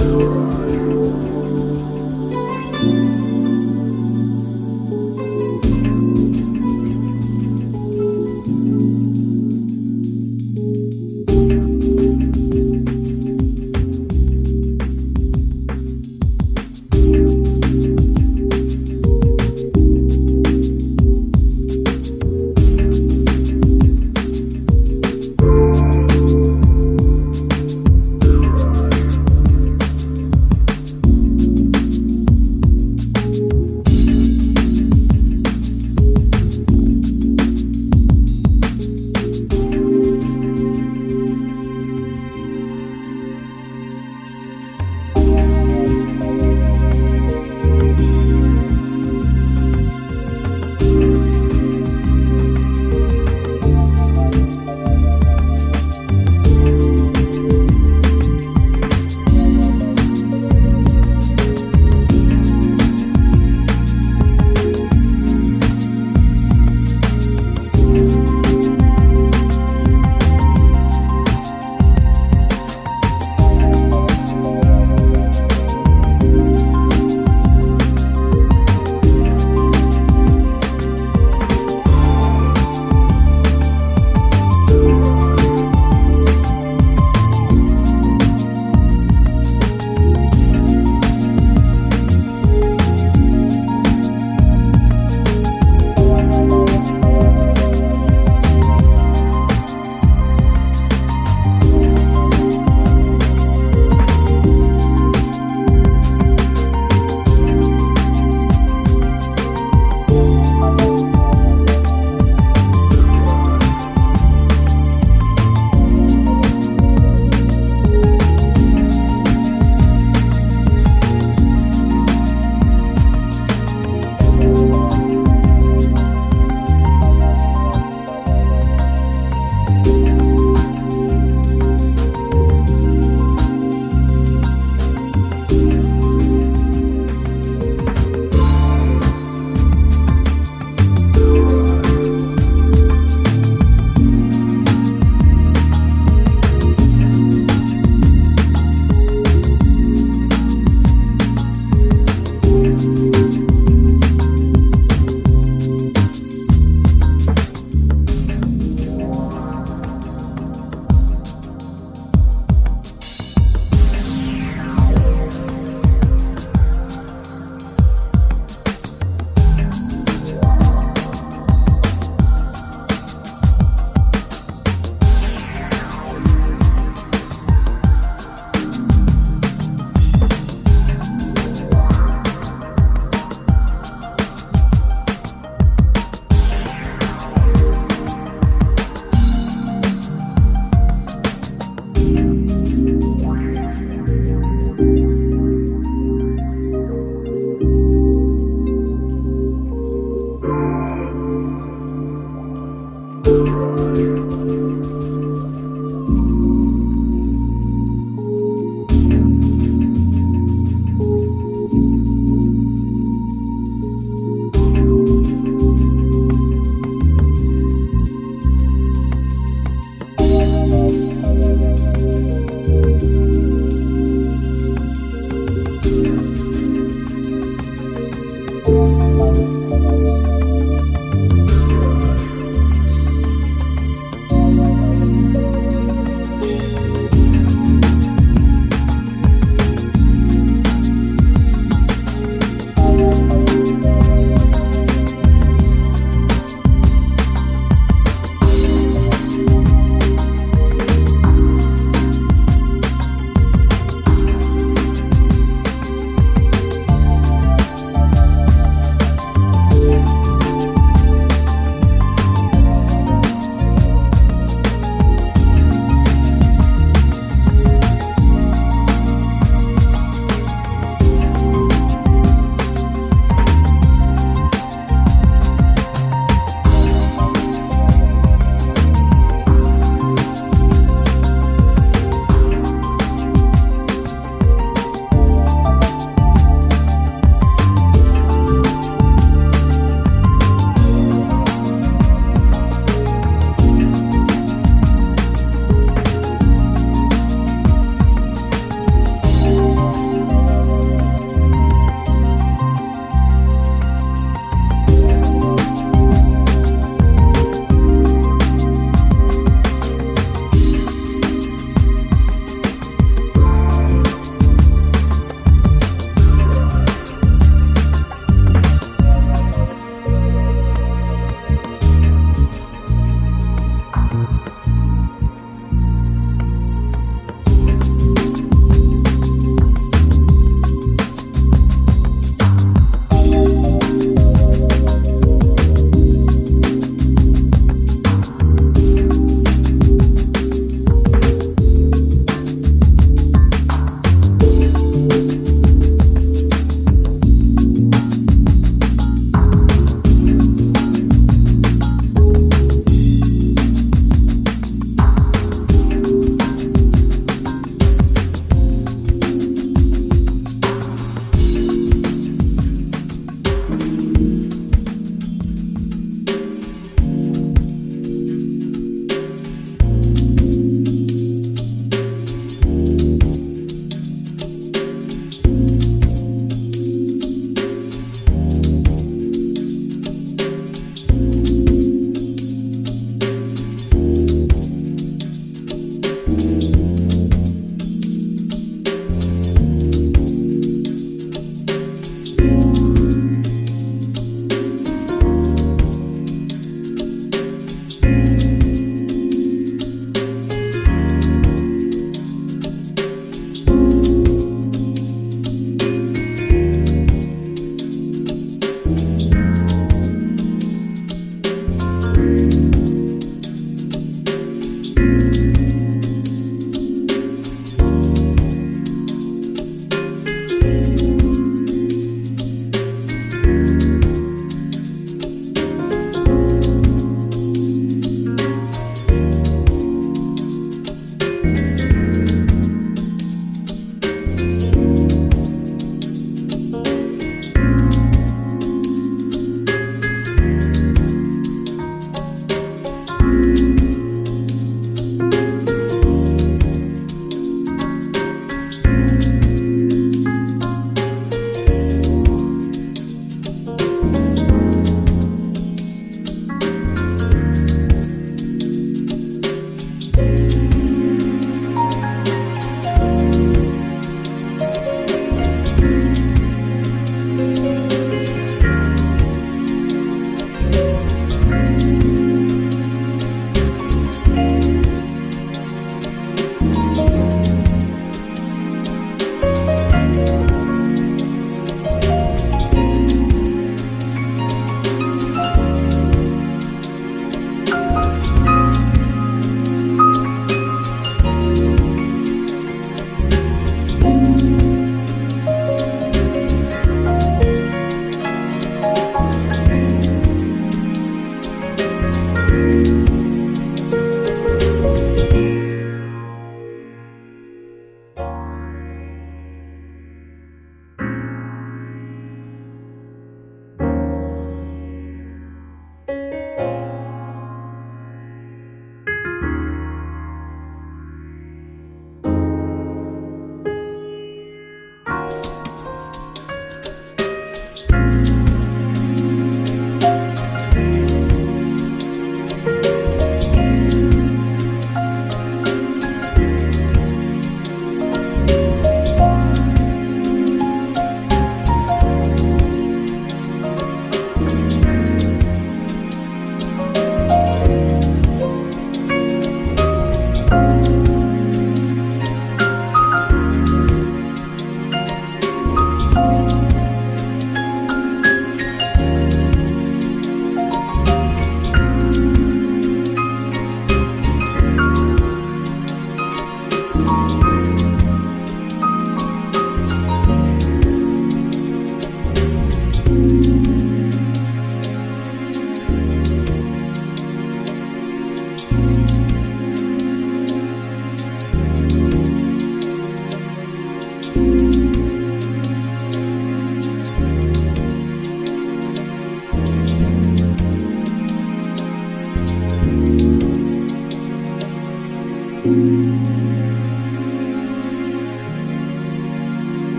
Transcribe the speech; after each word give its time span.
You. 0.00 0.79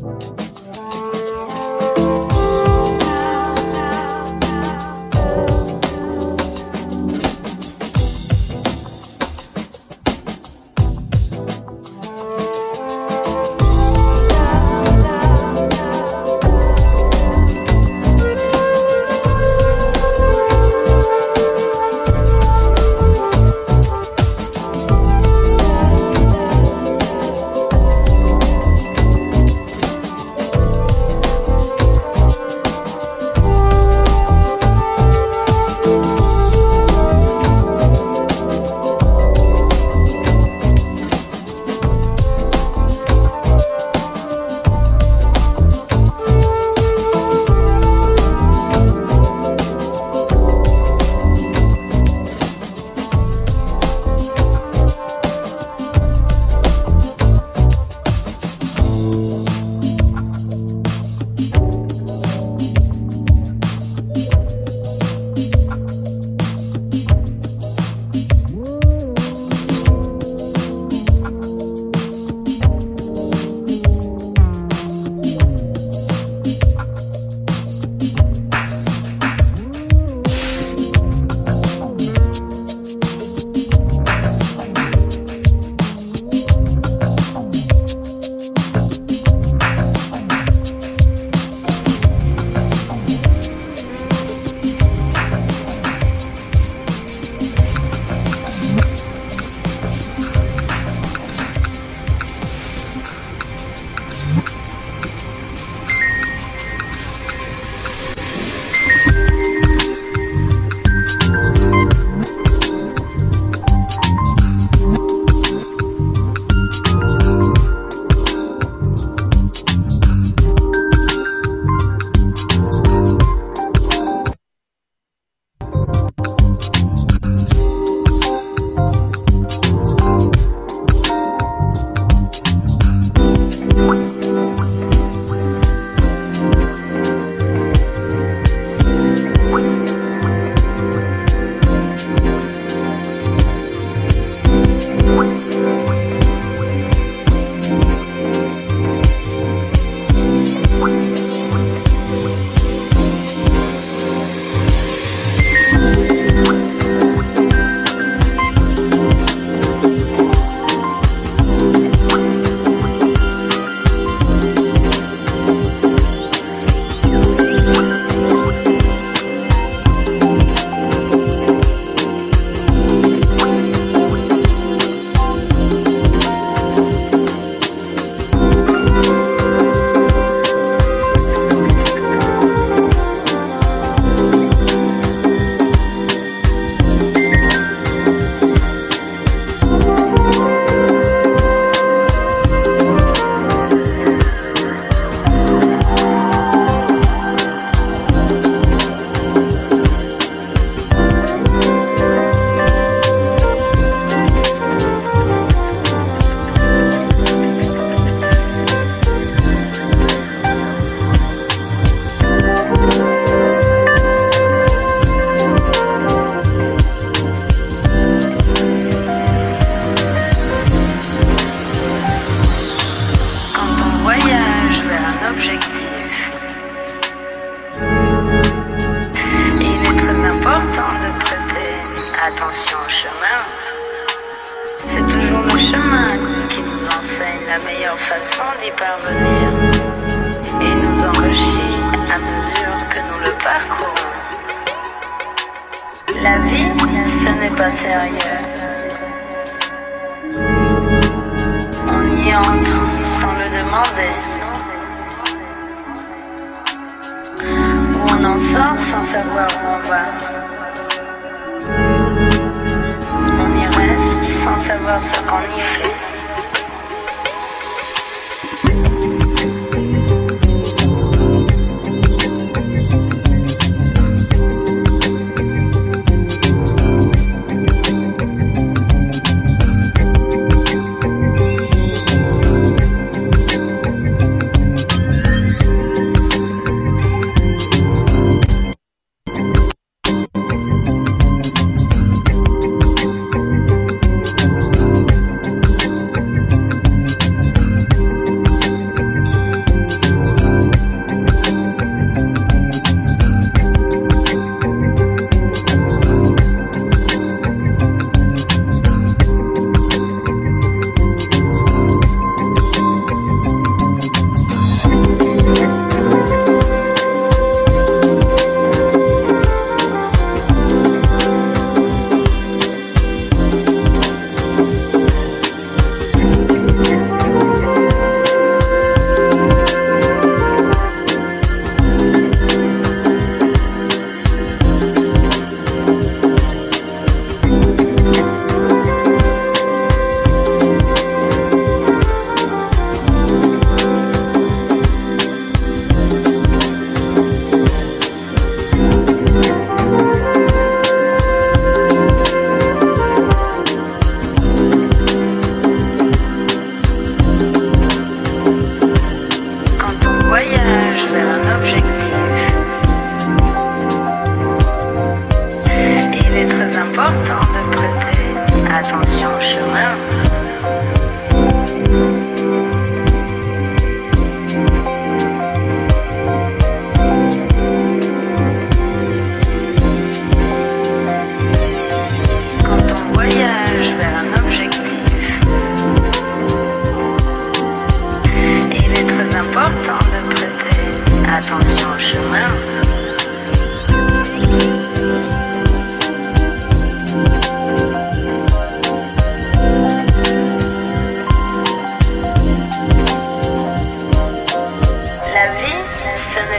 Bye. 0.00 0.37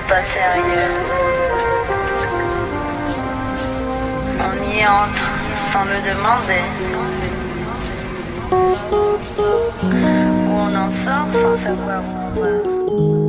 pas 0.09 0.23
sérieux. 0.23 0.89
On 4.39 4.55
y 4.71 4.85
entre 4.85 5.27
sans 5.71 5.85
le 5.85 5.99
demander. 6.09 6.63
Ou 9.83 10.51
on 10.51 10.75
en 10.75 10.89
sort 11.03 11.29
sans 11.31 11.57
savoir 11.63 12.01
où 12.01 12.41
on 12.41 13.23
va. 13.23 13.28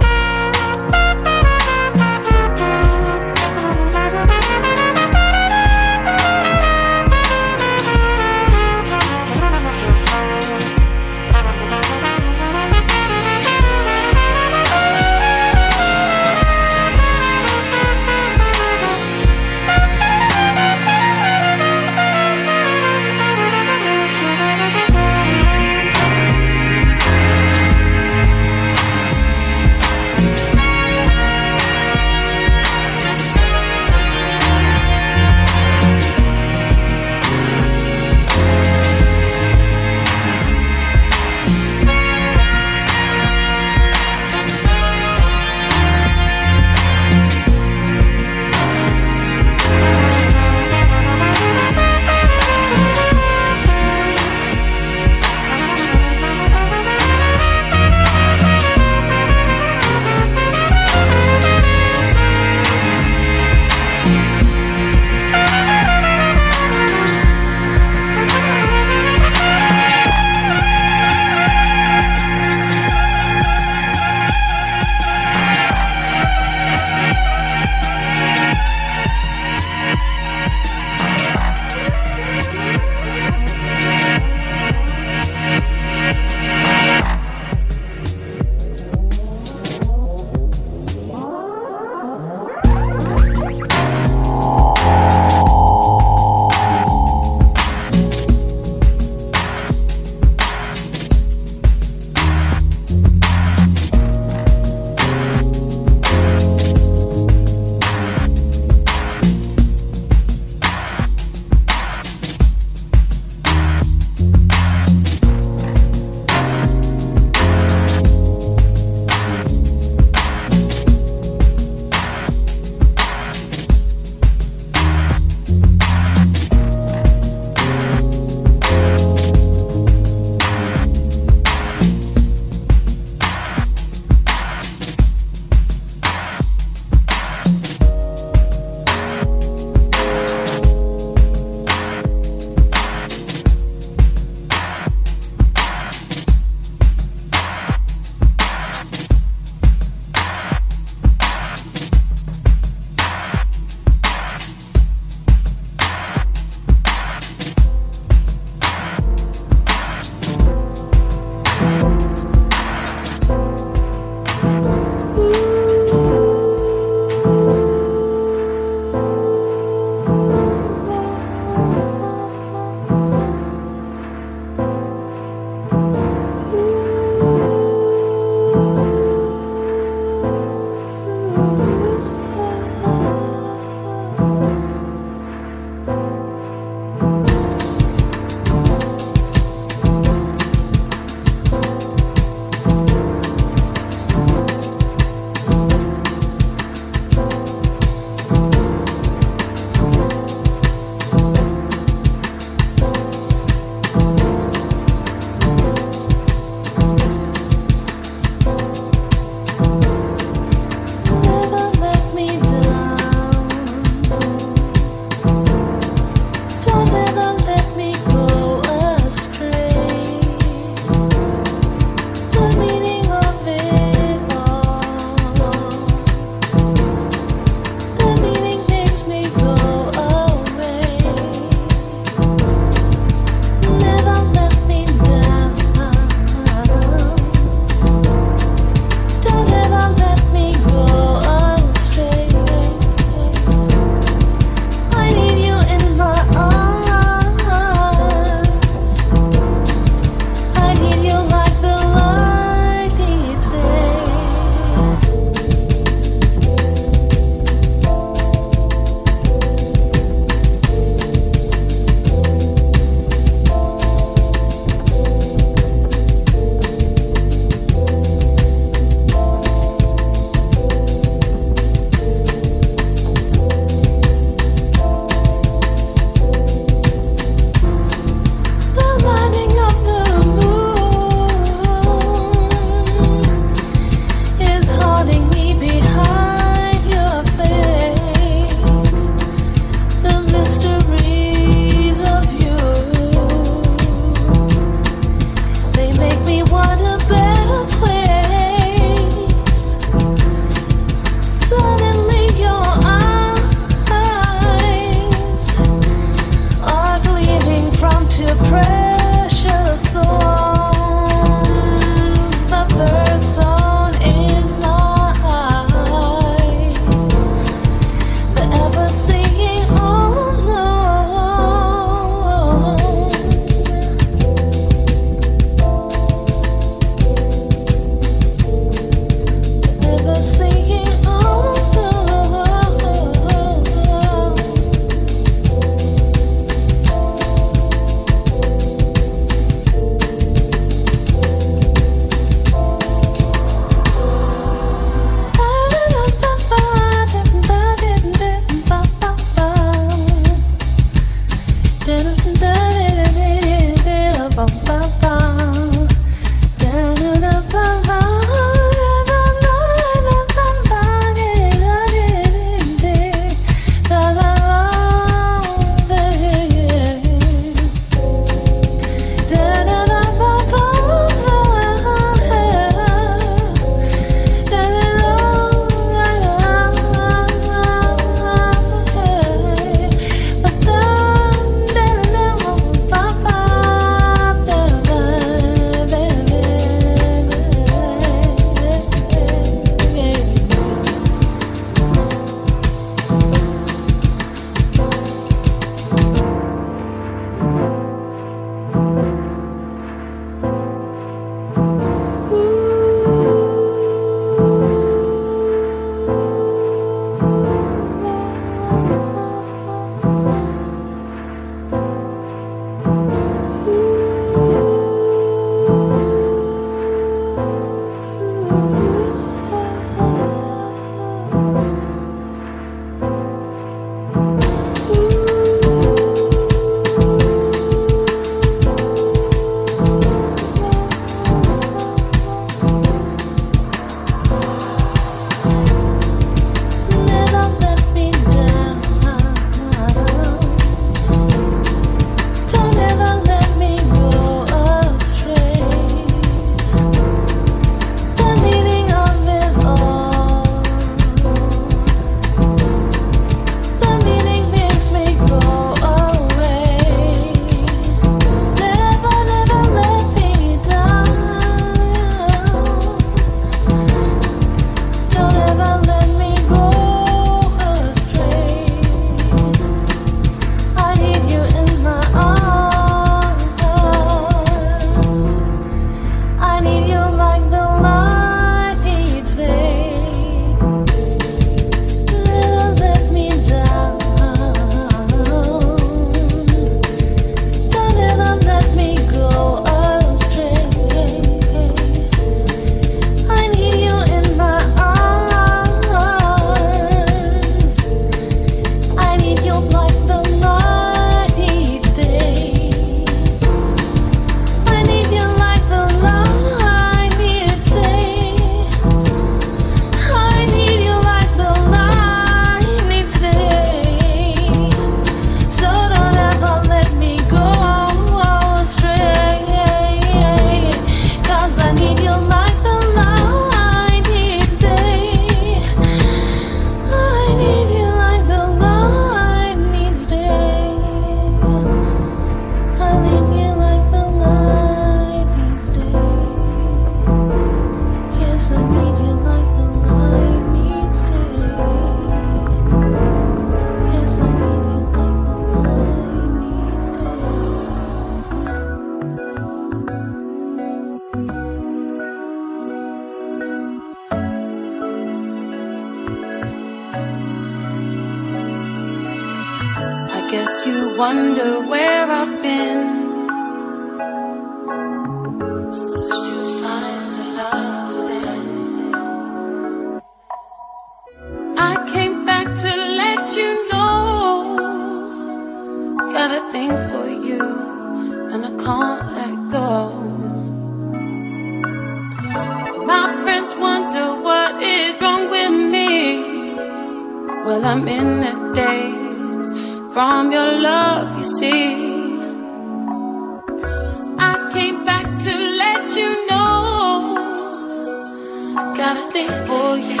something 599.20 599.46
for 599.46 599.76
you 599.76 600.00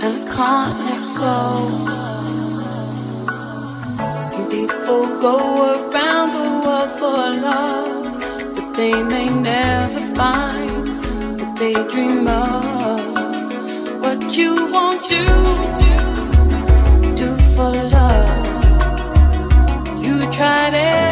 and 0.00 0.28
can't 0.28 0.78
let 0.80 1.02
go. 1.18 1.40
Some 4.18 4.48
people 4.50 5.20
go 5.20 5.36
around 5.74 6.28
the 6.32 6.66
world 6.66 6.90
for 6.98 7.30
love, 7.48 8.54
but 8.54 8.74
they 8.74 9.02
may 9.02 9.28
never 9.28 10.00
find 10.14 11.40
what 11.40 11.56
they 11.56 11.74
dream 11.74 12.26
of. 12.28 13.00
What 14.00 14.36
you 14.36 14.54
want, 14.72 15.04
to 15.04 15.24
do 17.16 17.36
for 17.54 17.72
love. 17.96 18.46
You 20.04 20.20
tried 20.30 20.74
it. 20.74 21.05